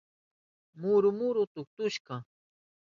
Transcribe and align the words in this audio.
Muru 0.79 1.09
muru 1.17 1.41
tukushka. 1.53 2.15